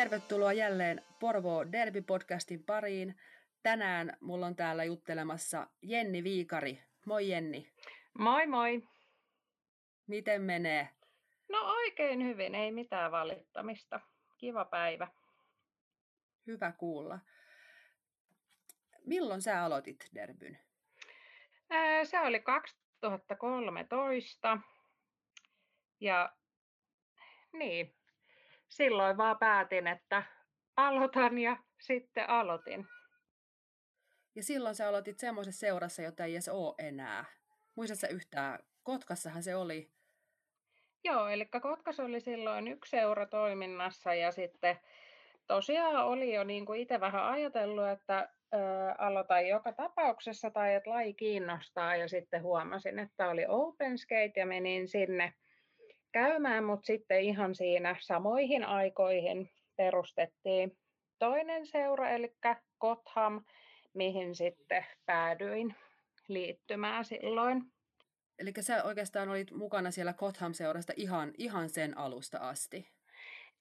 [0.00, 3.20] Tervetuloa jälleen Porvo Derby-podcastin pariin.
[3.62, 6.82] Tänään mulla on täällä juttelemassa Jenni Viikari.
[7.06, 7.72] Moi Jenni.
[8.18, 8.88] Moi moi.
[10.06, 10.88] Miten menee?
[11.48, 14.00] No oikein hyvin, ei mitään valittamista.
[14.38, 15.08] Kiva päivä.
[16.46, 17.18] Hyvä kuulla.
[19.06, 20.58] Milloin sä aloitit Derbyn?
[22.04, 24.58] se oli 2013.
[26.00, 26.32] Ja
[27.52, 27.99] niin,
[28.70, 30.22] silloin vaan päätin, että
[30.76, 32.86] aloitan ja sitten aloitin.
[34.34, 37.24] Ja silloin sä aloitit semmoisessa seurassa, jota ei edes ole enää.
[37.74, 39.90] Muistatko yhtään, Kotkassahan se oli?
[41.04, 44.76] Joo, eli Kotkas oli silloin yksi seura toiminnassa ja sitten
[45.46, 48.58] tosiaan oli jo niin kuin itse vähän ajatellut, että ö,
[48.98, 54.46] aloitan joka tapauksessa tai että laji kiinnostaa ja sitten huomasin, että oli Open Skate ja
[54.46, 55.34] menin sinne
[56.12, 60.78] käymään, mutta sitten ihan siinä samoihin aikoihin perustettiin
[61.18, 62.34] toinen seura, eli
[62.78, 63.44] Kotham,
[63.94, 65.74] mihin sitten päädyin
[66.28, 67.62] liittymään silloin.
[68.38, 72.88] Eli sä oikeastaan olit mukana siellä Kotham-seurasta ihan, ihan sen alusta asti?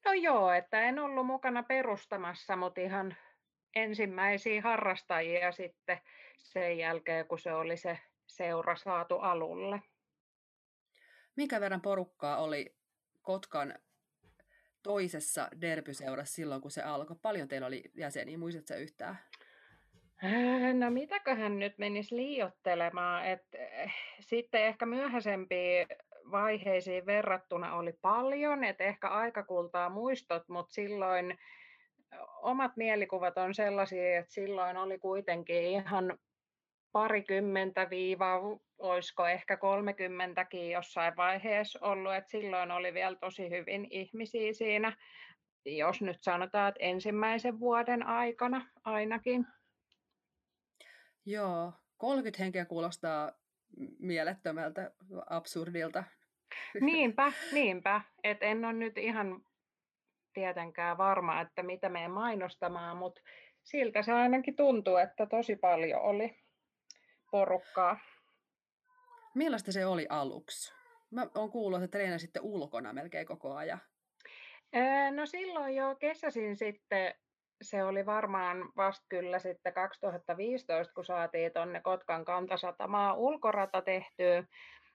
[0.05, 3.15] No joo, että en ollut mukana perustamassa, mutta ihan
[3.75, 5.99] ensimmäisiä harrastajia sitten
[6.37, 9.81] sen jälkeen, kun se oli se seura saatu alulle.
[11.39, 12.75] Minkä verran porukkaa oli
[13.21, 13.73] Kotkan
[14.83, 17.15] toisessa derbyseurassa silloin, kun se alkoi?
[17.21, 19.19] Paljon teillä oli jäseniä, muistatko yhtään?
[20.23, 25.87] Äh, no mitäköhän nyt menisi liiottelemaan, että eh, sitten ehkä myöhäisempiin
[26.31, 31.37] vaiheisiin verrattuna oli paljon, että ehkä aikakultaa muistot, mutta silloin
[32.41, 36.17] omat mielikuvat on sellaisia, että silloin oli kuitenkin ihan
[36.91, 38.39] parikymmentä viiva,
[38.79, 44.97] olisiko ehkä kolmekymmentäkin jossain vaiheessa ollut, että silloin oli vielä tosi hyvin ihmisiä siinä,
[45.65, 49.47] jos nyt sanotaan, että ensimmäisen vuoden aikana ainakin.
[51.25, 53.31] Joo, 30 henkeä kuulostaa
[53.99, 54.91] mielettömältä,
[55.29, 56.03] absurdilta.
[56.81, 58.01] Niinpä, niinpä.
[58.23, 59.45] Et en ole nyt ihan
[60.33, 63.21] tietenkään varma, että mitä me mainostamaan, mutta
[63.63, 66.35] siltä se ainakin tuntuu, että tosi paljon oli
[67.31, 67.99] porukkaa.
[69.39, 70.73] Millaista se oli aluksi?
[71.11, 73.81] Mä oon kuullut, että treenasitte ulkona melkein koko ajan.
[75.15, 77.13] No silloin jo kesäsin sitten
[77.61, 84.43] se oli varmaan vasta kyllä sitten 2015, kun saatiin tuonne Kotkan kantasatamaa ulkorata tehtyä.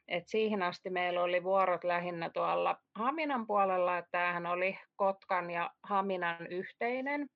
[0.08, 5.70] Et siihen asti meillä oli vuorot lähinnä tuolla Haminan puolella, että tämähän oli Kotkan ja
[5.82, 7.26] Haminan yhteinen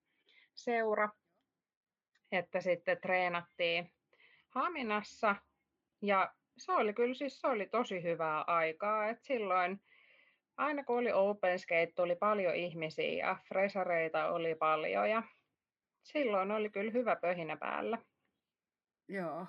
[0.55, 1.09] seura,
[2.33, 3.93] että sitten treenattiin
[4.49, 5.37] Haminassa
[6.03, 9.81] ja se oli kyllä siis se oli tosi hyvää aikaa, että silloin
[10.57, 15.23] aina kun oli open skate, tuli paljon ihmisiä ja fresareita oli paljon ja
[16.03, 17.99] silloin oli kyllä hyvä pöhinä päällä.
[19.09, 19.47] Joo.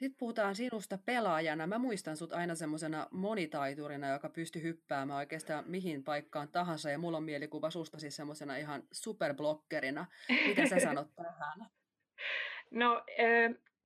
[0.00, 1.66] Sitten puhutaan sinusta pelaajana.
[1.66, 6.90] Mä muistan sut aina semmoisena monitaiturina, joka pystyy hyppäämään oikeastaan mihin paikkaan tahansa.
[6.90, 10.06] Ja mulla on mielikuva susta siis semmoisena ihan superblokkerina.
[10.46, 11.70] Mitä sä sanot tähän?
[12.70, 13.04] No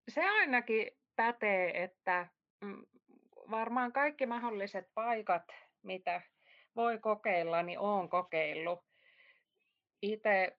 [0.08, 2.26] se ainakin pätee, että
[2.60, 2.82] mm,
[3.50, 5.44] varmaan kaikki mahdolliset paikat,
[5.82, 6.20] mitä
[6.76, 8.80] voi kokeilla, niin olen kokeillut.
[10.02, 10.56] Itse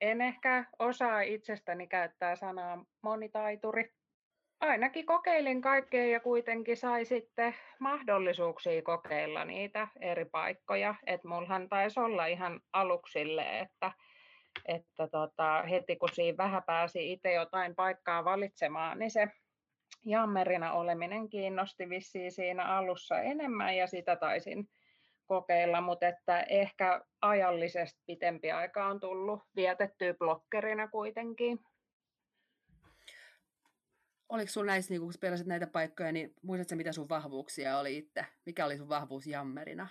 [0.00, 3.92] en ehkä osaa itsestäni käyttää sanaa monitaituri.
[4.60, 10.94] Ainakin kokeilin kaikkea ja kuitenkin sai sitten mahdollisuuksia kokeilla niitä eri paikkoja.
[11.06, 13.92] Et mullahan taisi olla ihan aluksille, että,
[14.68, 19.28] että tota, heti kun siinä vähän pääsi itse jotain paikkaa valitsemaan, niin se
[20.04, 24.68] jammerina oleminen kiinnosti vissiin siinä alussa enemmän ja sitä taisin
[25.26, 31.60] kokeilla, mutta että ehkä ajallisesti pitempi aika on tullut vietettyä blokkerina kuitenkin.
[34.28, 38.26] Oliko sinulla näissä, niin kun pelasit näitä paikkoja, niin muistatko mitä sun vahvuuksia oli itse?
[38.46, 39.88] Mikä oli sun vahvuus jammerina?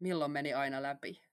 [0.00, 1.25] Milloin meni aina läpi?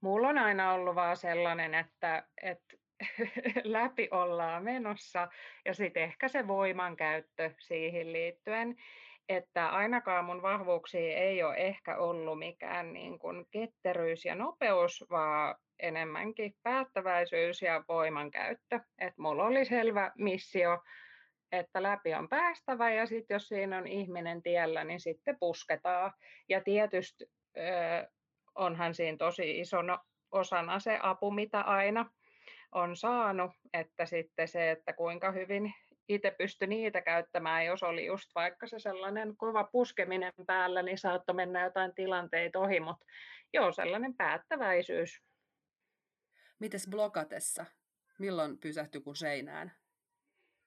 [0.00, 2.76] Mulla on aina ollut vaan sellainen, että, että
[3.64, 5.28] läpi ollaan menossa
[5.64, 8.76] ja sitten ehkä se voimankäyttö siihen liittyen,
[9.28, 15.54] että ainakaan mun vahvuuksia ei ole ehkä ollut mikään niin kuin ketteryys ja nopeus, vaan
[15.78, 18.80] enemmänkin päättäväisyys ja voimankäyttö.
[18.98, 20.78] Et mulla oli selvä missio,
[21.52, 26.12] että läpi on päästävä ja sitten jos siinä on ihminen tiellä, niin sitten pusketaan.
[26.48, 27.24] Ja tietysti
[28.54, 29.98] onhan siinä tosi isona
[30.32, 32.10] osana se apu, mitä aina
[32.72, 35.74] on saanut, että sitten se, että kuinka hyvin
[36.08, 41.34] itse pysty niitä käyttämään, jos oli just vaikka se sellainen kova puskeminen päällä, niin saattoi
[41.34, 43.06] mennä jotain tilanteita ohi, mutta
[43.52, 45.22] joo, sellainen päättäväisyys.
[46.58, 47.66] Mites blokatessa?
[48.18, 49.72] Milloin pysähtyi kun seinään?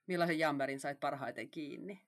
[0.07, 2.01] Millaisen jammerin sait parhaiten kiinni?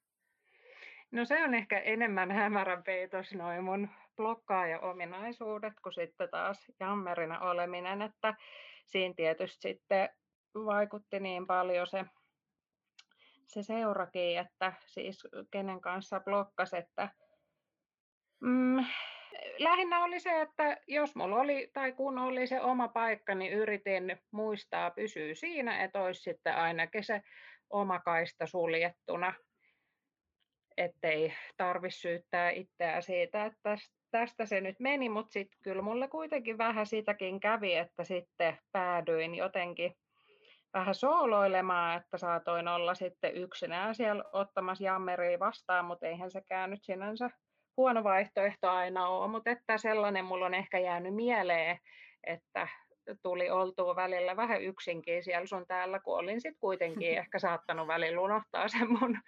[1.12, 8.02] No se on ehkä enemmän hämärän peitos noin mun blokkaaja-ominaisuudet kuin sitten taas jammerina oleminen,
[8.02, 8.34] että
[8.86, 10.10] siinä tietysti sitten
[10.54, 12.06] vaikutti niin paljon se,
[13.48, 17.10] se seurakin, että siis kenen kanssa blokkas, että
[18.40, 18.86] mm,
[19.60, 24.22] lähinnä oli se, että jos mulla oli tai kun oli se oma paikka, niin yritin
[24.32, 27.22] muistaa pysyä siinä, että olisi sitten ainakin se
[27.70, 29.34] oma kaista suljettuna,
[30.78, 33.95] ettei tarvitse syyttää itseä siitä, että tästä
[34.46, 39.96] se nyt meni, mutta sitten kyllä mulle kuitenkin vähän sitäkin kävi, että sitten päädyin jotenkin
[40.74, 46.84] vähän sooloilemaan, että saatoin olla sitten yksinään siellä ottamassa jammeria vastaan, mutta eihän sekään nyt
[46.84, 47.30] sinänsä
[47.78, 51.80] huono vaihtoehto aina ole, mutta että sellainen mulla on ehkä jäänyt mieleen,
[52.24, 52.68] että
[53.22, 58.22] tuli oltua välillä vähän yksinkin siellä sun täällä, kun olin sitten kuitenkin ehkä saattanut välillä
[58.22, 59.20] unohtaa sen mun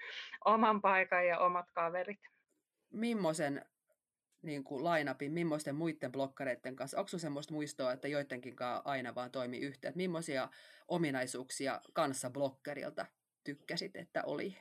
[0.46, 2.20] oman paikan ja omat kaverit.
[2.94, 3.66] Mimmoisen
[4.42, 6.98] niin kuin lainapin, millaisten muiden blokkareiden kanssa?
[6.98, 9.94] Onko semmoista muistoa, että joidenkin kanssa aina vaan toimi yhteen?
[9.96, 10.50] Millaisia
[10.88, 13.06] ominaisuuksia kanssa blokkerilta
[13.44, 14.58] tykkäsit, että oli?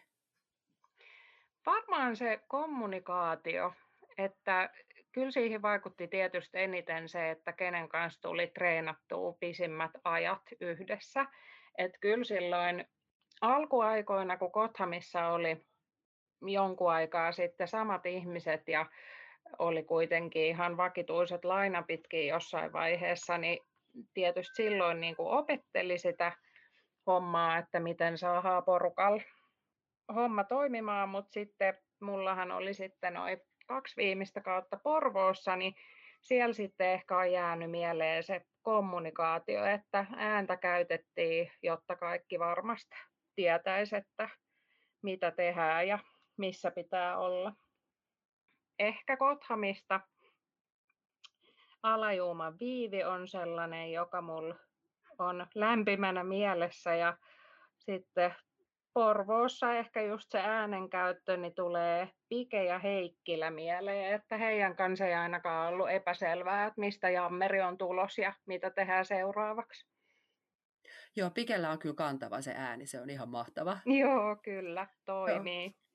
[1.67, 3.73] Varmaan se kommunikaatio,
[4.19, 4.71] että
[5.13, 11.27] kyllä siihen vaikutti tietysti eniten se, että kenen kanssa tuli treenattua pisimmät ajat yhdessä.
[11.79, 12.85] Että kyllä silloin
[13.41, 15.67] alkuaikoina, kun Kothamissa oli
[16.43, 18.87] jonkun aikaa sitten samat ihmiset ja
[19.59, 23.59] oli kuitenkin ihan vakituiset lainapitkin jossain vaiheessa, niin
[24.15, 26.33] tietysti silloin niin kuin opetteli sitä
[27.07, 29.23] hommaa, että miten saadaan porukalla
[30.15, 35.75] homma toimimaan, mutta sitten mullahan oli sitten noin kaksi viimeistä kautta Porvoossa, niin
[36.21, 42.97] siellä sitten ehkä on jäänyt mieleen se kommunikaatio, että ääntä käytettiin, jotta kaikki varmasti
[43.37, 44.29] tietäisi, että
[45.03, 45.99] mitä tehdään ja
[46.37, 47.53] missä pitää olla
[48.79, 50.01] ehkä Kothamista
[51.83, 54.55] Alajuuman viivi on sellainen, joka mulla
[55.19, 57.17] on lämpimänä mielessä ja
[57.79, 58.35] sitten
[58.95, 65.15] Porvoossa ehkä just se äänenkäyttö niin tulee Pike ja Heikkilä mieleen, että heidän kanssa ei
[65.15, 69.87] ainakaan ollut epäselvää, että mistä jammeri on tulos ja mitä tehdään seuraavaksi.
[71.17, 73.79] Joo, Pikellä on kyllä kantava se ääni, se on ihan mahtava.
[74.01, 75.65] Joo, kyllä, toimii.
[75.65, 75.86] Joo.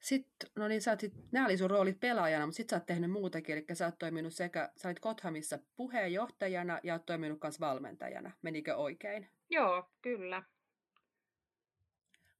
[0.00, 1.00] Sitten, no niin, sä oot,
[1.32, 4.32] nämä oli sun roolit pelaajana, mutta sitten sä oot tehnyt muutakin, eli sä oot toiminut
[4.32, 8.32] sekä, sä olit Kothamissa puheenjohtajana ja oot toiminut myös valmentajana.
[8.42, 9.28] Menikö oikein?
[9.50, 10.42] Joo, kyllä.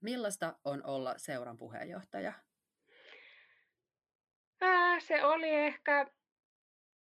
[0.01, 2.33] Millaista on olla seuran puheenjohtaja?
[4.61, 6.07] Ää, se oli ehkä,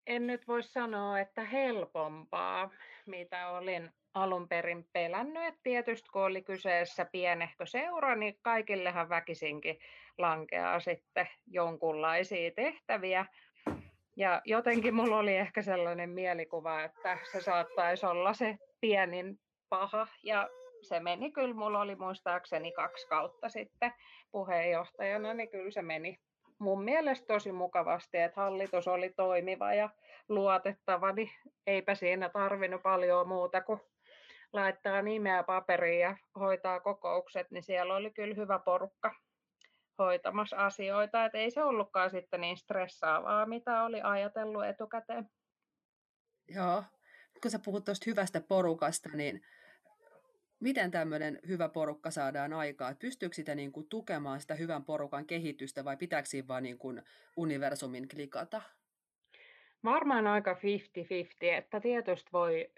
[0.08, 2.72] en nyt voi sanoa, että helpompaa,
[3.06, 5.44] mitä olin alun perin pelännyt.
[5.44, 9.80] Et tietysti kun oli kyseessä pienehkö seura, niin kaikillehan väkisinkin
[10.18, 13.26] lankeaa sitten jonkunlaisia tehtäviä.
[14.18, 19.40] Ja jotenkin mulla oli ehkä sellainen mielikuva, että se saattaisi olla se pienin
[19.70, 20.08] paha.
[20.24, 20.50] Ja
[20.82, 23.94] se meni kyllä, mulla oli muistaakseni kaksi kautta sitten
[24.32, 26.20] puheenjohtajana, niin kyllä se meni
[26.60, 29.90] mun mielestä tosi mukavasti, että hallitus oli toimiva ja
[30.30, 31.32] luotettava, niin
[31.68, 33.80] eipä siinä tarvinnut paljon muuta kuin
[34.56, 39.16] laittaa nimeä paperiin ja hoitaa kokoukset, niin siellä oli kyllä hyvä porukka
[40.00, 45.30] hoitamassa asioita, että ei se ollutkaan sitten niin stressaavaa, mitä oli ajatellut etukäteen.
[46.48, 46.84] Joo,
[47.42, 49.46] kun sä puhut tuosta hyvästä porukasta, niin
[50.60, 52.96] miten tämmöinen hyvä porukka saadaan aikaa?
[52.96, 57.04] Pystyykö sitä niin kuin tukemaan sitä hyvän porukan kehitystä vai pitääkö siinä vaan niin kuin
[57.38, 58.62] universumin klikata?
[59.84, 60.58] Varmaan aika 50-50,
[61.42, 62.72] että tietysti voi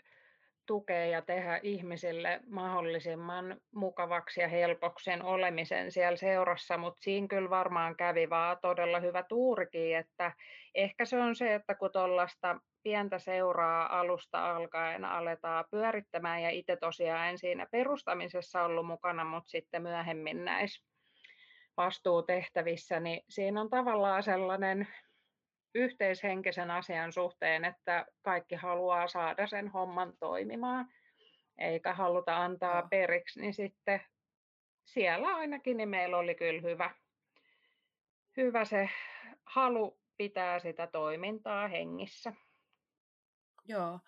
[0.67, 7.49] tukea ja tehdä ihmisille mahdollisimman mukavaksi ja helpoksi sen olemisen siellä seurassa, mutta siinä kyllä
[7.49, 10.31] varmaan kävi vaan todella hyvä tuurikin, että
[10.75, 16.75] ehkä se on se, että kun tuollaista pientä seuraa alusta alkaen aletaan pyörittämään ja itse
[16.75, 20.87] tosiaan en siinä perustamisessa ollut mukana, mutta sitten myöhemmin näissä
[21.77, 24.87] vastuutehtävissä, niin siinä on tavallaan sellainen
[25.75, 30.87] yhteishenkisen asian suhteen, että kaikki haluaa saada sen homman toimimaan,
[31.57, 34.01] eikä haluta antaa periksi, niin sitten
[34.85, 36.91] siellä ainakin niin meillä oli kyllä hyvä,
[38.37, 38.89] hyvä se
[39.45, 42.33] halu pitää sitä toimintaa hengissä.
[43.65, 43.99] Joo,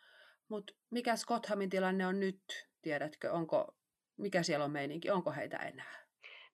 [0.49, 3.31] mutta mikä Scotthamin tilanne on nyt, tiedätkö?
[3.31, 3.79] Onko
[4.19, 5.09] Mikä siellä on meininki?
[5.09, 5.93] Onko heitä enää?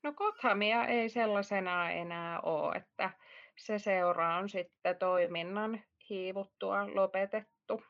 [0.03, 3.09] No Kothamia ei sellaisena enää ole, että
[3.57, 7.83] se seura on sitten toiminnan hiivuttua lopetettu.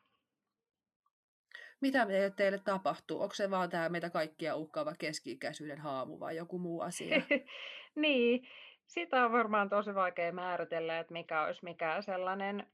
[1.80, 2.06] Mitä
[2.36, 3.22] teille tapahtuu?
[3.22, 7.22] Onko se vaan tämä meitä kaikkia uhkaava keski-ikäisyyden haamu vai joku muu asia?
[7.94, 8.48] niin,
[8.86, 12.66] sitä on varmaan tosi vaikea määritellä, että mikä olisi mikään sellainen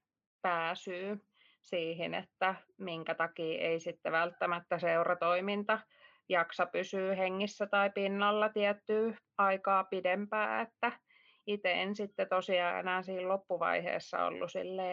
[0.42, 1.24] pääsyy
[1.60, 5.78] siihen, että minkä takia ei sitten välttämättä seuratoiminta
[6.28, 10.92] jaksa pysyä hengissä tai pinnalla tiettyä aikaa pidempään, että
[11.46, 14.50] itse en sitten tosiaan enää siinä loppuvaiheessa ollut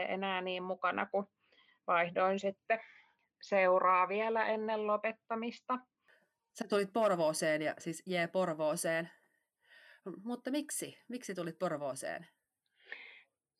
[0.07, 1.27] enää niin mukana, kun
[1.87, 2.79] vaihdoin sitten
[3.41, 5.79] seuraa vielä ennen lopettamista.
[6.53, 9.09] Sä tulit Porvooseen ja siis jee Porvooseen.
[10.23, 10.97] Mutta miksi?
[11.07, 12.27] Miksi tulit Porvooseen?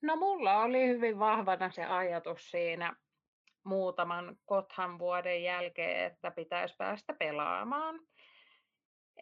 [0.02, 2.96] No mulla oli hyvin vahvana se ajatus siinä
[3.64, 8.00] muutaman Kothan vuoden jälkeen, että pitäisi päästä pelaamaan.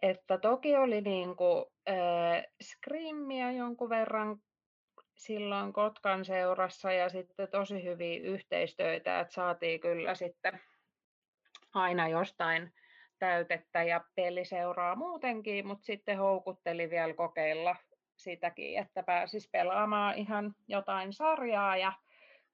[0.01, 4.37] Että toki oli niin kuin, äh, skrimmiä jonkun verran
[5.15, 10.59] silloin Kotkan seurassa ja sitten tosi hyviä yhteistöitä, että saatiin kyllä sitten
[11.73, 12.73] aina jostain
[13.19, 17.75] täytettä ja peliseuraa muutenkin, mutta sitten houkutteli vielä kokeilla
[18.15, 21.93] sitäkin, että pääsis pelaamaan ihan jotain sarjaa ja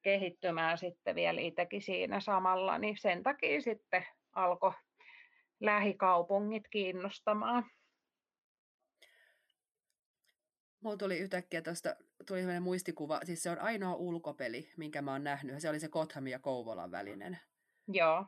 [0.01, 4.71] kehittymään sitten vielä itsekin siinä samalla, niin sen takia sitten alkoi
[5.63, 7.65] lähikaupungit kiinnostamaan.
[10.81, 11.95] Mulla tuli yhtäkkiä tuosta,
[12.27, 15.89] tuli sellainen muistikuva, siis se on ainoa ulkopeli, minkä mä oon nähnyt, se oli se
[15.89, 17.39] Kotham ja Kouvolan välinen.
[17.87, 18.25] Joo.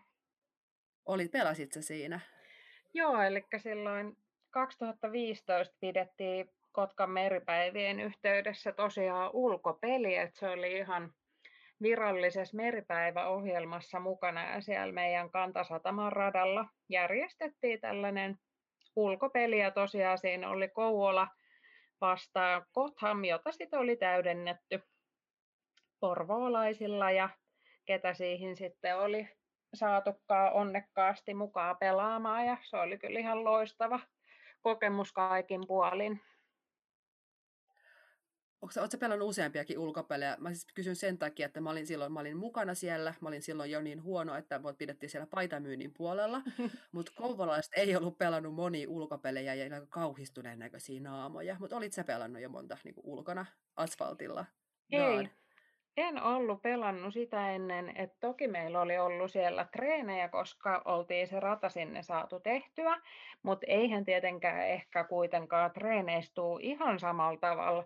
[1.05, 2.19] Oli, pelasit sä siinä?
[2.93, 4.17] Joo, eli silloin
[4.49, 11.13] 2015 pidettiin Kotkan meripäivien yhteydessä tosiaan ulkopeli, että se oli ihan
[11.81, 18.37] virallisessa meripäiväohjelmassa mukana ja siellä meidän Kantasataman radalla järjestettiin tällainen
[18.95, 21.27] ulkopeli ja tosiaan siinä oli Kouvola
[22.01, 24.83] vastaan Kotham, jota sitten oli täydennetty
[25.99, 27.29] porvoolaisilla ja
[27.85, 29.29] ketä siihen sitten oli
[29.73, 33.99] saatukkaa onnekkaasti mukaan pelaamaan ja se oli kyllä ihan loistava
[34.61, 36.21] kokemus kaikin puolin.
[38.79, 40.37] Oletko pelannut useampiakin ulkopelejä?
[40.39, 43.13] Mä siis kysyn sen takia, että mä olin silloin mä olin mukana siellä.
[43.21, 46.41] Mä olin silloin jo niin huono, että mut pidettiin siellä paitamyynnin puolella.
[46.91, 51.55] Mutta kouvolaiset ei ollut pelannut moni ulkopelejä ja aika kauhistuneen näköisiä naamoja.
[51.59, 53.45] Mutta olit sä pelannut jo monta niin ulkona
[53.75, 54.45] asfaltilla?
[54.91, 55.29] Ei,
[55.97, 61.39] en ollut pelannut sitä ennen, että toki meillä oli ollut siellä treenejä, koska oltiin se
[61.39, 63.01] rata sinne saatu tehtyä,
[63.43, 67.85] mutta eihän tietenkään ehkä kuitenkaan treeneistuu ihan samalla tavalla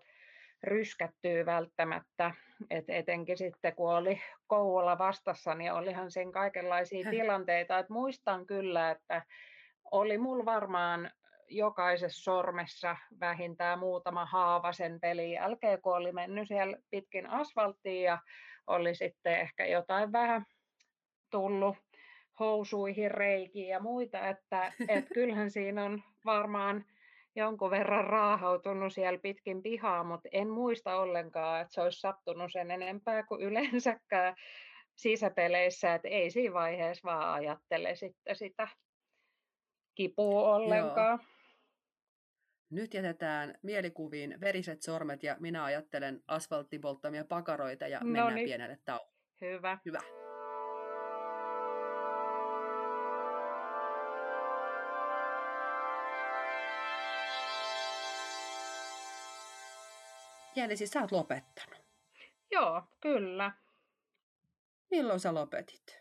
[0.63, 2.31] ryskättyy välttämättä,
[2.69, 8.91] et etenkin sitten kun oli Kouvola vastassa, niin olihan sen kaikenlaisia tilanteita, että muistan kyllä,
[8.91, 9.21] että
[9.91, 11.11] oli mulla varmaan
[11.47, 18.19] jokaisessa sormessa vähintään muutama haava sen pelin jälkeen, kun oli mennyt siellä pitkin asfalttia ja
[18.67, 20.45] oli sitten ehkä jotain vähän
[21.29, 21.77] tullut
[22.39, 26.85] housuihin reikiä ja muita, että, että kyllähän siinä on varmaan
[27.39, 32.71] jonkun verran raahautunut siellä pitkin pihaa, mutta en muista ollenkaan, että se olisi sattunut sen
[32.71, 34.35] enempää kuin yleensäkään
[34.95, 38.67] sisäpeleissä, että ei siinä vaiheessa vaan ajattele sitten sitä
[39.95, 41.19] kipua ollenkaan.
[41.19, 41.29] Joo.
[42.69, 48.45] Nyt jätetään mielikuviin veriset sormet ja minä ajattelen asfalttipolttamia pakaroita ja mennään Noniin.
[48.45, 49.13] pienelle tauolle.
[49.41, 49.77] Hyvä.
[49.85, 50.18] Hyvä.
[60.55, 61.79] Jenni, siis sä oot lopettanut.
[62.51, 63.51] Joo, kyllä.
[64.91, 65.99] Milloin sä lopetit?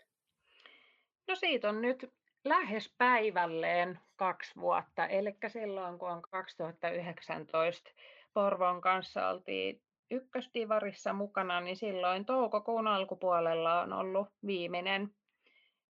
[1.29, 2.13] No siitä on nyt
[2.45, 7.91] lähes päivälleen kaksi vuotta, eli silloin kun on 2019
[8.35, 15.15] Porvon kanssa oltiin ykköstivarissa mukana, niin silloin toukokuun alkupuolella on ollut viimeinen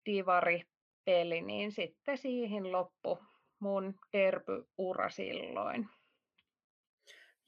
[0.07, 3.19] divaripeli, niin sitten siihen loppu
[3.59, 5.89] mun derbyura silloin.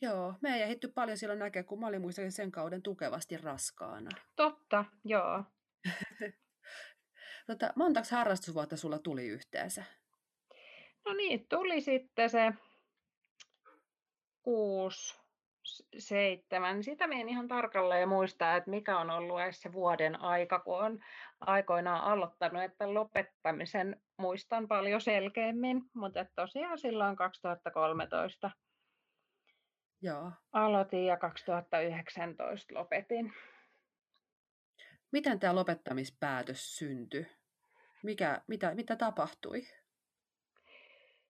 [0.01, 4.11] Joo, me ei ehditty paljon silloin näkeä, kun mä olin muistaakseni sen kauden tukevasti raskaana.
[4.37, 5.45] Totta, joo.
[7.47, 9.85] tota, montaks harrastusvuotta sulla tuli yhteensä?
[11.05, 12.53] No niin, tuli sitten se
[14.43, 15.25] kuusi,
[15.99, 16.85] seitsemän.
[16.85, 20.99] Sitä en ihan tarkalleen muista, että mikä on ollut edes se vuoden aika, kun on
[21.41, 28.51] aikoinaan aloittanut, että lopettamisen muistan paljon selkeämmin, mutta tosiaan silloin 2013
[30.05, 30.33] Joo.
[30.53, 33.33] aloitin ja 2019 lopetin.
[35.13, 37.27] Miten tämä lopettamispäätös syntyi?
[38.03, 39.63] Mikä, mitä, mitä tapahtui?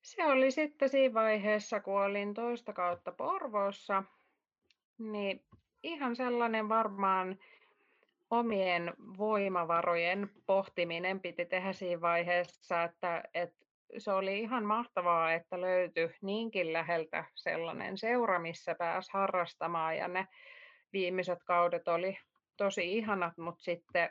[0.02, 4.04] Se oli sitten siinä vaiheessa, kun olin toista kautta Porvoossa,
[4.98, 5.44] niin
[5.82, 7.38] ihan sellainen varmaan
[8.30, 13.63] omien voimavarojen pohtiminen piti tehdä siinä vaiheessa, että, että
[13.98, 20.26] se oli ihan mahtavaa, että löytyi niinkin läheltä sellainen seura, missä pääsi harrastamaan ja ne
[20.92, 22.18] viimeiset kaudet oli
[22.56, 24.10] tosi ihanat, mutta sitten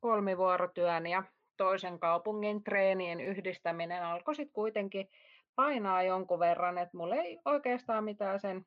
[0.00, 1.22] kolmivuorotyön ja
[1.56, 5.08] toisen kaupungin treenien yhdistäminen alkoi sitten kuitenkin
[5.54, 8.64] painaa jonkun verran, että mulla ei oikeastaan mitään sen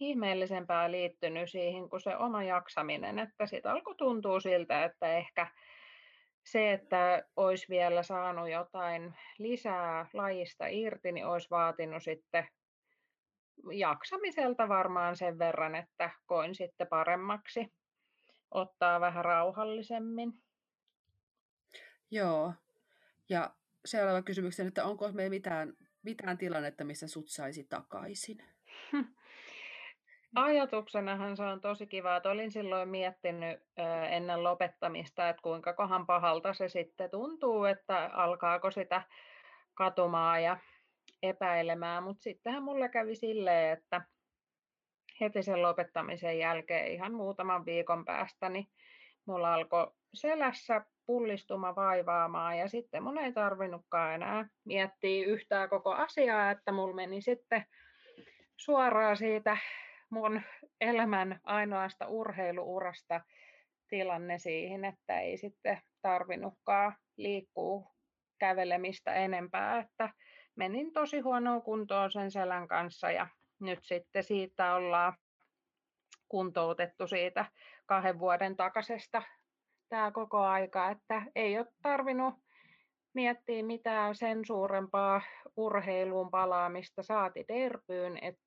[0.00, 5.46] ihmeellisempää liittynyt siihen kuin se oma jaksaminen, että sitten alkoi tuntua siltä, että ehkä
[6.44, 12.48] se, että olisi vielä saanut jotain lisää lajista irti, niin olisi vaatinut sitten
[13.72, 17.72] jaksamiselta varmaan sen verran, että koin sitten paremmaksi
[18.50, 20.32] ottaa vähän rauhallisemmin.
[22.10, 22.52] Joo.
[23.28, 25.72] Ja seuraava kysymys, että onko meillä mitään,
[26.02, 28.38] mitään tilannetta, missä sut saisi takaisin?
[30.34, 33.60] Ajatuksenahan se on tosi kiva, että olin silloin miettinyt
[34.10, 39.02] ennen lopettamista, että kuinka kohan pahalta se sitten tuntuu, että alkaako sitä
[39.74, 40.56] katumaan ja
[41.22, 44.02] epäilemään, mutta sittenhän mulle kävi silleen, että
[45.20, 48.66] heti sen lopettamisen jälkeen ihan muutaman viikon päästä, niin
[49.26, 56.50] mulla alkoi selässä pullistuma vaivaamaan ja sitten mun ei tarvinnutkaan enää miettiä yhtään koko asiaa,
[56.50, 57.64] että mulla meni sitten
[58.56, 59.56] suoraan siitä
[60.12, 60.40] mun
[60.80, 63.20] elämän ainoasta urheiluurasta
[63.88, 67.90] tilanne siihen, että ei sitten tarvinnutkaan liikkua
[68.38, 70.10] kävelemistä enempää, että
[70.56, 73.26] menin tosi huonoon kuntoon sen selän kanssa ja
[73.60, 75.14] nyt sitten siitä ollaan
[76.28, 77.44] kuntoutettu siitä
[77.86, 79.22] kahden vuoden takaisesta
[79.88, 82.34] tämä koko aika, että ei ole tarvinnut
[83.14, 85.22] miettiä mitään sen suurempaa
[85.56, 88.42] urheiluun palaamista saati terpyyn, että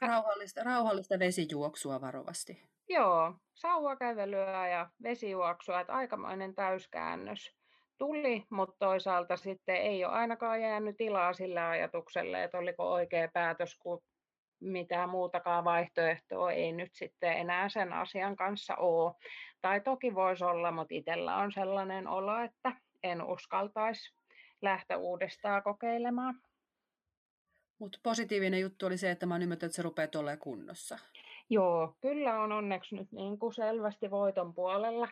[0.00, 2.62] Rauhallista, rauhallista vesijuoksua varovasti.
[2.88, 7.58] Joo, sauvakävelyä ja vesijuoksua, että aikamoinen täyskäännös
[7.98, 13.78] tuli, mutta toisaalta sitten ei ole ainakaan jäänyt tilaa sillä ajatukselle, että oliko oikea päätös,
[13.78, 14.02] kun
[14.60, 19.14] mitään muutakaan vaihtoehtoa ei nyt sitten enää sen asian kanssa ole.
[19.60, 24.14] Tai toki voisi olla, mutta itsellä on sellainen olo, että en uskaltaisi
[24.62, 26.40] lähteä uudestaan kokeilemaan.
[27.78, 30.98] Mutta positiivinen juttu oli se, että mä oon ymmärtänyt, että se rupeaa olemaan kunnossa.
[31.50, 35.08] Joo, kyllä on onneksi nyt niin kuin selvästi voiton puolella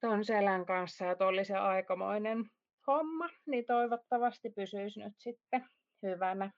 [0.00, 2.50] ton selän kanssa, että oli se aikamoinen
[2.86, 5.68] homma, niin toivottavasti pysyisi nyt sitten
[6.02, 6.50] hyvänä.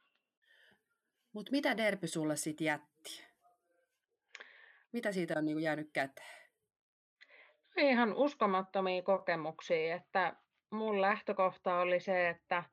[1.32, 3.24] Mutta mitä Derpy sulle sitten jätti?
[4.92, 6.36] Mitä siitä on niinku jäänyt käteen?
[7.76, 10.36] Ihan uskomattomia kokemuksia, että
[10.70, 12.64] mun lähtökohta oli se, että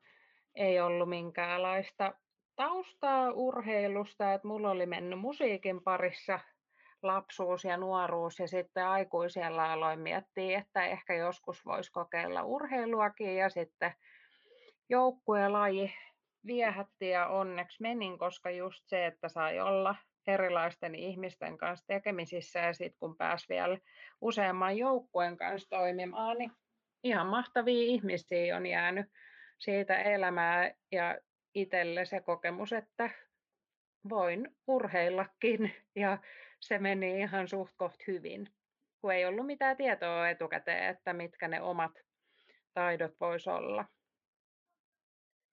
[0.54, 2.14] ei ollut minkäänlaista
[2.56, 6.40] taustaa urheilusta, että mulla oli mennyt musiikin parissa
[7.02, 13.48] lapsuus ja nuoruus ja sitten aikuisella aloin miettiä, että ehkä joskus voisi kokeilla urheiluakin ja
[13.48, 13.94] sitten
[14.88, 15.94] joukkuelaji
[16.46, 22.72] viehätti ja onneksi menin, koska just se, että sai olla erilaisten ihmisten kanssa tekemisissä ja
[22.72, 23.78] sitten kun pääsi vielä
[24.20, 26.50] useamman joukkueen kanssa toimimaan, niin
[27.02, 29.06] ihan mahtavia ihmisiä on jäänyt
[29.58, 31.18] siitä elämää ja
[31.54, 33.10] itselle se kokemus, että
[34.08, 36.18] voin urheillakin ja
[36.60, 38.48] se meni ihan suht koht hyvin,
[39.00, 41.92] kun ei ollut mitään tietoa etukäteen, että mitkä ne omat
[42.74, 43.84] taidot vois olla.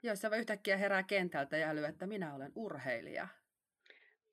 [0.03, 3.27] Jos se yhtäkkiä herää kentältä ja älyy, että minä olen urheilija.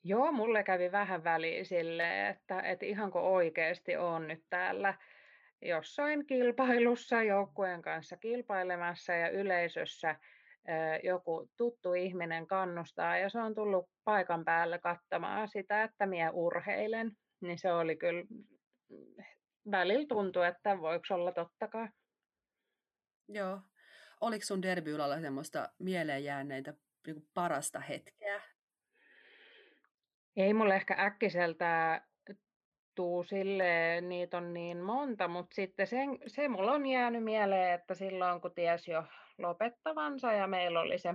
[0.04, 4.94] Joo, mulle kävi vähän väliin sille, että, että ihanko oikeasti on nyt täällä
[5.62, 10.16] jossain kilpailussa joukkueen kanssa kilpailemassa ja yleisössä
[11.02, 17.12] joku tuttu ihminen kannustaa ja se on tullut paikan päälle kattamaan sitä, että minä urheilen,
[17.40, 18.24] niin se oli kyllä,
[18.88, 19.24] mm,
[19.70, 21.92] välillä tuntui, että voiko olla tottakaan.
[23.28, 23.60] Joo.
[24.20, 26.74] Oliko sun derbyylalla semmoista mieleen jäänneitä
[27.06, 28.40] niin parasta hetkeä?
[30.36, 32.00] Ei mulle ehkä äkkiseltä
[32.94, 37.94] tuu sille, niitä on niin monta, mutta sitten sen, se mulla on jäänyt mieleen, että
[37.94, 39.04] silloin kun ties jo
[39.38, 41.14] lopettavansa ja meillä oli se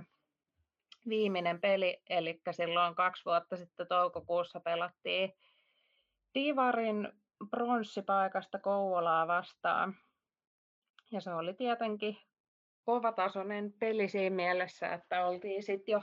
[1.08, 5.32] viimeinen peli, eli silloin kaksi vuotta sitten toukokuussa pelattiin
[6.34, 7.12] Divarin
[7.50, 9.96] pronssipaikasta Kouvolaa vastaan.
[11.12, 12.16] Ja se oli tietenkin
[12.84, 16.02] kovatasoinen peli siinä mielessä, että oltiin sitten jo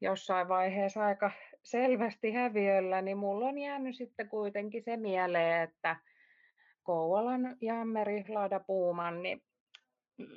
[0.00, 1.30] jossain vaiheessa aika
[1.62, 5.96] selvästi häviöllä, niin mulla on jäänyt sitten kuitenkin se mieleen, että
[6.82, 9.42] Kouvolan Jammeri Lada Puuman, niin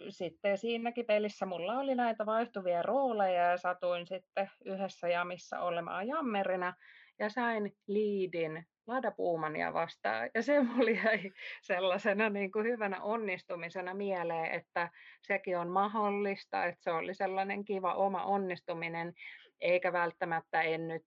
[0.10, 6.74] sitten siinäkin pelissä mulla oli näitä vaihtuvia rooleja ja satuin sitten yhdessä jamissa olemaan jammerina
[7.20, 10.30] ja sain liidin Lada Puumania vastaan.
[10.36, 14.90] Ja se mulle jäi sellaisena niin kuin hyvänä onnistumisena mieleen, että
[15.22, 19.14] sekin on mahdollista, että se oli sellainen kiva oma onnistuminen,
[19.62, 21.04] eikä välttämättä en nyt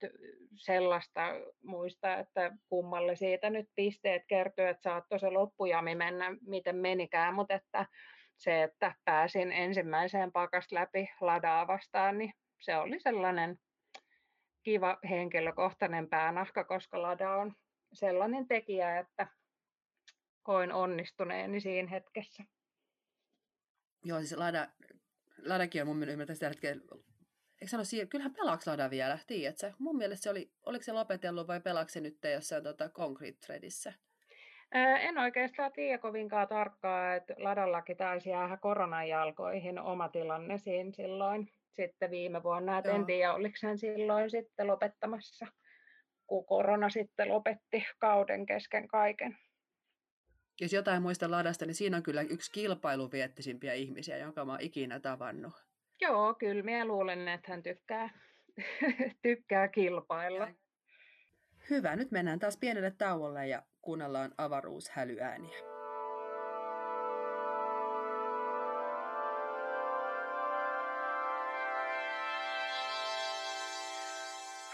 [0.55, 1.21] sellaista
[1.65, 7.55] muista, että kummalle siitä nyt pisteet kertyy, että saattoi se loppujami mennä miten menikään, mutta
[7.55, 7.87] että
[8.37, 13.59] se, että pääsin ensimmäiseen pakasta läpi ladaa vastaan, niin se oli sellainen
[14.63, 17.55] kiva henkilökohtainen päänahka, koska lada on
[17.93, 19.27] sellainen tekijä, että
[20.43, 22.45] koin onnistuneeni siinä hetkessä.
[24.05, 24.69] Joo, siis Lada,
[25.47, 26.83] Ladakin on mun mielestä ymmärtäisi hetkellä,
[27.61, 29.73] eikö sano, kyllähän pelaaks Lada vielä, tiedätkö?
[29.79, 33.93] Mun mielestä se oli, oliko se lopetellut vai pelaako se nyt jossain tota, Concrete Threadissä?
[34.73, 41.53] En oikeastaan tiedä kovinkaan tarkkaa, että Ladallakin taisi jäädä koronan jalkoihin oma tilanne siinä silloin
[41.73, 42.79] sitten viime vuonna.
[42.79, 45.47] Et en tiedä, oliko sen silloin sitten lopettamassa
[46.27, 49.39] kun korona sitten lopetti kauden kesken kaiken.
[50.61, 55.01] Jos jotain muista ladasta, niin siinä on kyllä yksi kilpailuviettisimpiä ihmisiä, jonka mä oon ikinä
[55.01, 55.53] tavannut.
[56.01, 58.11] Joo, kyllä minä luulen, että hän tykkää,
[59.23, 60.49] tykkää kilpailla.
[61.71, 65.59] Hyvä, nyt mennään taas pienelle tauolle ja kuunnellaan avaruushälyääniä.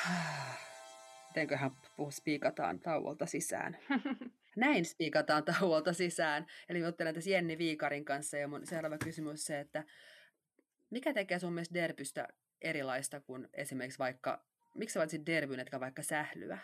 [1.29, 1.71] mitenköhän
[2.11, 3.79] spiikataan tauolta sisään.
[4.57, 6.47] Näin spiikataan tauolta sisään.
[6.69, 9.85] Eli juttelen tässä Jenni Viikarin kanssa ja mun seuraava kysymys se, että
[10.91, 12.29] mikä tekee sun mielestä derbystä
[12.61, 16.59] erilaista kuin esimerkiksi vaikka, miksi sä valitsit derbyn, etkä vaikka sählyä?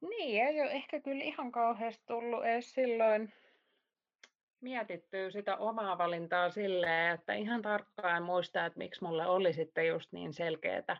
[0.00, 3.32] Niin, ei ole ehkä kyllä ihan kauheasti tullut edes silloin
[4.60, 10.12] mietittyä sitä omaa valintaa silleen, että ihan tarkkaan muistaa, että miksi mulle oli sitten just
[10.12, 10.96] niin selkeää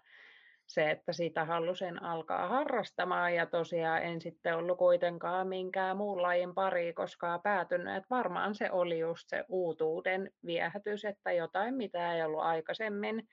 [0.66, 6.54] se, että sitä halusin alkaa harrastamaan ja tosiaan en sitten ollut kuitenkaan minkään muun lajin
[6.54, 12.22] pari koskaan päätynyt, että varmaan se oli just se uutuuden viehätys, että jotain mitä ei
[12.22, 13.28] ollut aikaisemmin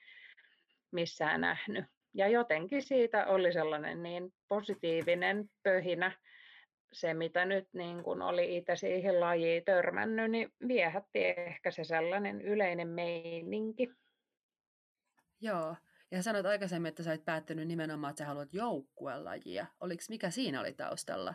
[0.90, 1.84] missään nähnyt.
[2.18, 6.12] Ja jotenkin siitä oli sellainen niin positiivinen pöhinä,
[6.92, 12.42] se mitä nyt niin kun oli itse siihen lajiin törmännyt, niin viehätti ehkä se sellainen
[12.42, 13.90] yleinen meininki.
[15.40, 15.76] Joo,
[16.10, 19.66] ja sanoit aikaisemmin, että sä olet päättänyt nimenomaan, että sä haluat joukkuelajia.
[19.80, 21.34] Oliko mikä siinä oli taustalla?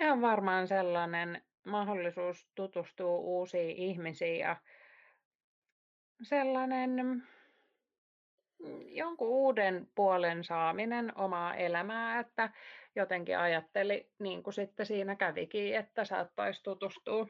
[0.00, 4.56] Ihan varmaan sellainen mahdollisuus tutustua uusiin ihmisiin ja
[6.22, 7.22] sellainen
[8.86, 12.50] jonkun uuden puolen saaminen omaa elämää, että
[12.96, 17.26] jotenkin ajatteli, niin kuin sitten siinä kävikin, että saattaisi tutustua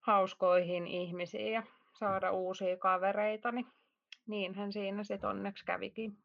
[0.00, 1.62] hauskoihin ihmisiin ja
[1.98, 3.66] saada uusia kavereita, niin
[4.26, 6.18] niinhän siinä sitten onneksi kävikin.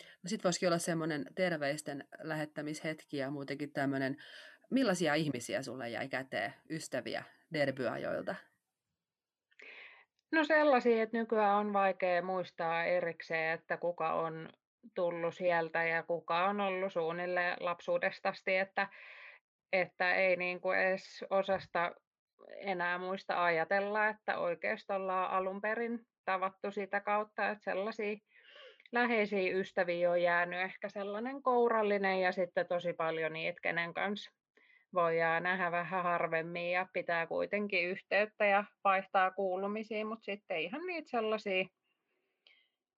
[0.00, 4.16] No sitten voisikin olla semmoinen terveisten lähettämishetki ja muutenkin tämmöinen,
[4.70, 8.34] millaisia ihmisiä sulle jäi käteen, ystäviä derbyajoilta?
[10.32, 14.48] No sellaisia, että nykyään on vaikea muistaa erikseen, että kuka on
[14.94, 18.88] tullut sieltä ja kuka on ollut suunnilleen lapsuudestasti, että,
[19.72, 21.92] että ei niin kuin edes osasta
[22.56, 28.16] enää muista ajatella, että oikeastaan ollaan alun perin tavattu sitä kautta, että sellaisia
[28.92, 34.30] läheisiä ystäviä on jäänyt ehkä sellainen kourallinen ja sitten tosi paljon niitä, kenen kanssa
[34.94, 41.10] voidaan nähdä vähän harvemmin ja pitää kuitenkin yhteyttä ja vaihtaa kuulumisia, mutta sitten ihan niitä
[41.10, 41.64] sellaisia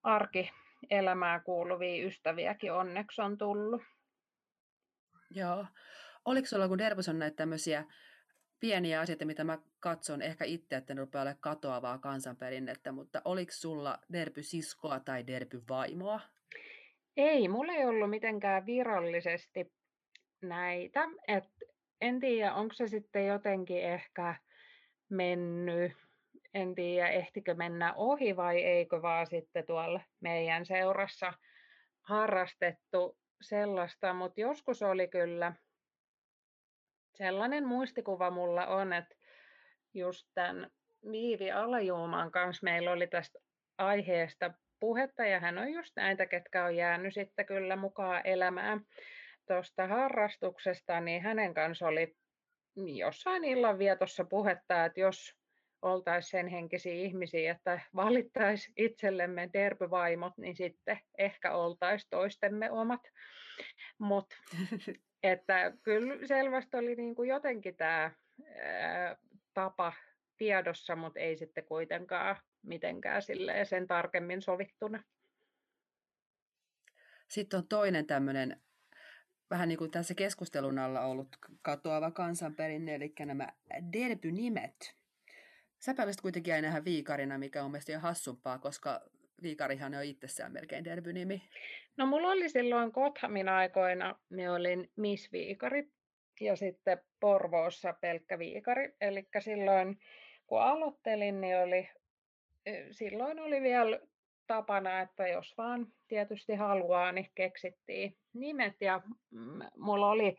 [0.03, 3.81] arkielämää kuuluvia ystäviäkin onneksi on tullut.
[5.29, 5.65] Joo.
[6.25, 7.85] Oliko sulla, kun Dervos on näitä tämmöisiä
[8.59, 13.51] pieniä asioita, mitä mä katson ehkä itse, että ne rupeaa olemaan katoavaa kansanperinnettä, mutta oliko
[13.51, 16.19] sulla derby-siskoa tai derby-vaimoa?
[17.17, 19.73] Ei, mulla ei ollut mitenkään virallisesti
[20.41, 21.07] näitä.
[21.27, 21.56] Et
[22.01, 24.35] en tiedä, onko se sitten jotenkin ehkä
[25.09, 25.91] mennyt,
[26.53, 31.33] en tiedä ehtikö mennä ohi vai eikö vaan sitten tuolla meidän seurassa
[32.01, 35.53] harrastettu sellaista, mutta joskus oli kyllä–
[37.17, 39.15] sellainen muistikuva mulla on, että
[39.93, 40.71] just tämän
[41.11, 43.39] Viivi Alajuuman kanssa meillä oli tästä
[43.77, 48.81] aiheesta puhetta ja hän on just näitä, ketkä on jäänyt sitten kyllä mukaan elämään
[49.47, 52.15] tuosta harrastuksesta, niin hänen kanssa oli
[52.97, 55.33] jossain illanvietossa puhetta, että jos
[55.81, 63.01] oltaisiin sen henkisiä ihmisiä, että valittaisi itsellemme derbyvaimot, niin sitten ehkä oltaisiin toistemme omat.
[63.97, 64.35] Mutta
[65.23, 68.11] Että kyllä selvästi oli niin kuin jotenkin tämä
[69.53, 69.93] tapa
[70.37, 73.21] tiedossa, mutta ei sitten kuitenkaan mitenkään
[73.63, 75.03] sen tarkemmin sovittuna.
[77.27, 78.61] Sitten on toinen tämmöinen
[79.49, 83.53] vähän niin kuin tässä keskustelun alla ollut katoava kansanperinne, eli nämä
[83.93, 84.95] derbynimet.
[85.79, 89.01] Sä kuitenkin aina viikarina, mikä on mielestäni hassumpaa, koska
[89.41, 91.41] viikarihan on itsessään melkein derbynimi.
[91.97, 95.89] No mulla oli silloin Kothamin aikoina, niin olin Miss Viikari
[96.41, 98.95] ja sitten Porvoossa pelkkä viikari.
[99.01, 99.99] Eli silloin
[100.47, 101.89] kun aloittelin, niin oli,
[102.91, 103.99] silloin oli vielä
[104.47, 109.01] tapana, että jos vaan tietysti haluaa, niin keksittiin nimet ja
[109.77, 110.35] mulla oli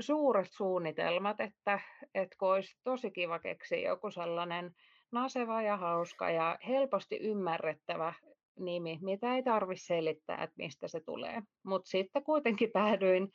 [0.00, 1.80] suuret suunnitelmat, että,
[2.14, 4.74] että olisi tosi kiva keksiä joku sellainen
[5.12, 8.14] naseva ja hauska ja helposti ymmärrettävä
[8.58, 11.42] nimi, mitä ei tarvitse selittää, että mistä se tulee.
[11.62, 13.28] Mutta sitten kuitenkin päädyin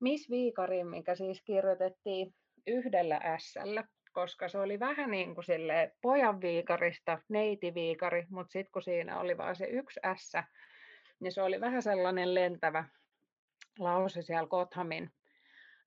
[0.00, 2.34] Miss Viikarin, mikä siis kirjoitettiin
[2.66, 3.54] yhdellä s
[4.12, 9.20] koska se oli vähän niin kuin sille pojan viikarista, neiti viikari, mutta sitten kun siinä
[9.20, 10.32] oli vain se yksi S,
[11.20, 12.84] niin se oli vähän sellainen lentävä
[13.78, 15.10] lause siellä Kothamin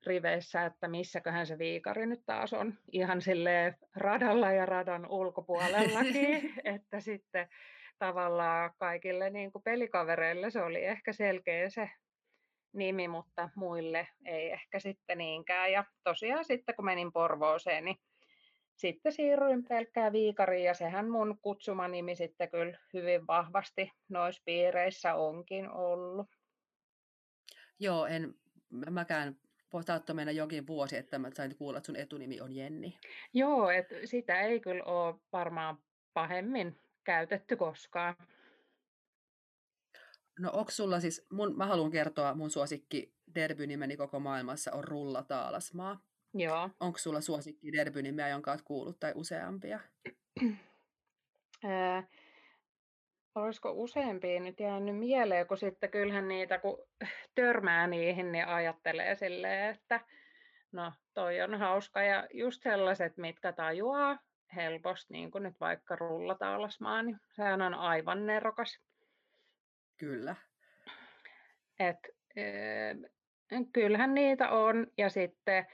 [0.06, 7.00] riveissä, että missäköhän se viikari nyt taas on ihan sille radalla ja radan ulkopuolellakin, että
[7.00, 7.48] sitten
[7.98, 11.90] tavallaan kaikille niin kuin pelikavereille se oli ehkä selkeä se
[12.72, 15.72] nimi, mutta muille ei ehkä sitten niinkään.
[15.72, 17.96] Ja tosiaan sitten kun menin Porvooseen, niin
[18.76, 25.70] sitten siirryin pelkkää viikariin ja sehän mun kutsumanimi sitten kyllä hyvin vahvasti noissa piireissä onkin
[25.70, 26.28] ollut.
[27.78, 28.34] Joo, en
[28.90, 29.36] mäkään
[29.86, 32.98] saattoi mennä jokin vuosi, että mä sain kuulla, että sun etunimi on Jenni.
[33.32, 35.78] Joo, että sitä ei kyllä ole varmaan
[36.14, 38.14] pahemmin käytetty koskaan.
[40.38, 45.22] No onko sulla siis, mun, mä haluan kertoa mun suosikki derbynimeni koko maailmassa on Rulla
[45.22, 46.00] Taalasmaa.
[46.34, 46.70] Joo.
[46.80, 49.80] Onko sulla suosikki derbynimiä, jonka olet kuullut, tai useampia?
[51.64, 52.02] Ää,
[53.34, 56.78] olisiko useampia nyt jäänyt mieleen, kun sitten kyllähän niitä, kun
[57.34, 60.00] törmää niihin, niin ajattelee silleen, että
[60.72, 64.18] no toi on hauska ja just sellaiset, mitkä tajuaa
[64.54, 68.80] helposti, niin kuin nyt vaikka rullataalasmaa, niin sehän on aivan nerokas.
[69.96, 70.36] Kyllä.
[71.78, 71.98] Et,
[73.72, 75.66] kyllähän niitä on ja sitten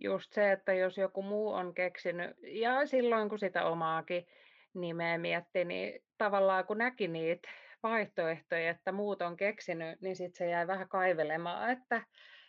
[0.00, 4.26] just se, että jos joku muu on keksinyt, ja silloin kun sitä omaakin
[4.74, 7.48] nimeä mietti, niin tavallaan kun näki niitä
[7.82, 12.02] vaihtoehtoja, että muut on keksinyt, niin sitten se jäi vähän kaivelemaan, että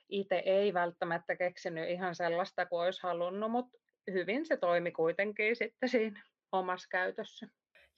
[0.09, 3.77] itse ei välttämättä keksinyt ihan sellaista kuin olisi halunnut, mutta
[4.11, 7.47] hyvin se toimi kuitenkin sitten siinä omassa käytössä.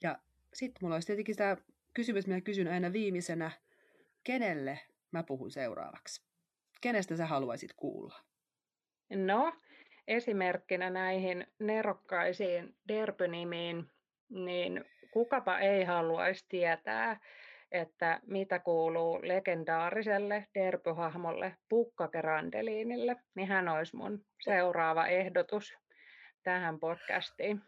[0.02, 0.18] Ja
[0.54, 1.56] sitten mulla olisi tietenkin tämä
[1.94, 3.50] kysymys, mitä kysyn aina viimeisenä,
[4.24, 4.80] kenelle
[5.12, 6.22] mä puhun seuraavaksi?
[6.80, 8.14] Kenestä sä haluaisit kuulla?
[9.10, 9.52] No,
[10.08, 13.90] esimerkkinä näihin nerokkaisiin derpynimiin,
[14.28, 17.20] niin kukapa ei haluaisi tietää,
[17.72, 25.74] että mitä kuuluu legendaariselle derpyhahmolle Pukka Gerandeliinille, niin hän olisi mun seuraava ehdotus
[26.42, 27.62] tähän podcastiin.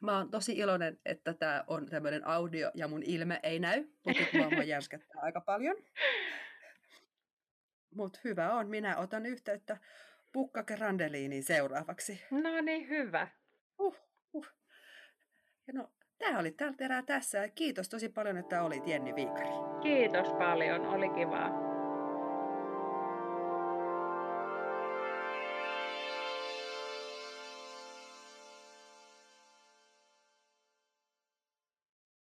[0.00, 4.22] Mä oon tosi iloinen, että tämä on tämmöinen audio ja mun ilme ei näy, mutta
[4.54, 5.76] mua järskettää aika paljon.
[7.94, 9.76] Mutta hyvä on, minä otan yhteyttä
[10.32, 12.22] Pukka Grandeliiniin seuraavaksi.
[12.30, 13.28] No niin, hyvä.
[13.78, 13.96] Uh,
[14.32, 14.46] uh.
[15.66, 17.48] Ja no, tämä oli tällä erää tässä.
[17.48, 19.48] Kiitos tosi paljon, että olit Jenni Viikari.
[19.82, 21.71] Kiitos paljon, oli kivaa.